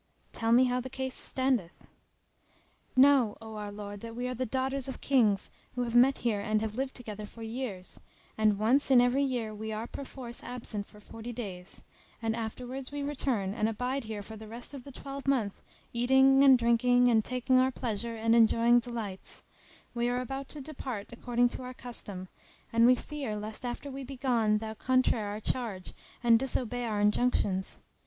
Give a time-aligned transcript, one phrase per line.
[0.33, 1.85] "Tell me how the case standeth?"
[2.95, 6.39] "Know, O our lord, that we are the daughters of Kings who have met here
[6.41, 7.99] and have lived together for years;
[8.35, 11.83] and once in every year we are perforce absent for forty days;
[12.19, 15.61] and afterwards we return and abide here for the rest of the twelve month
[15.93, 19.43] eating and drinking and taking our pleasure and enjoying delights:
[19.93, 22.27] we are about to depart according to our custom;
[22.73, 25.93] and we fear lest after we be gone thou contraire our charge
[26.23, 27.81] and disobey our injunctions.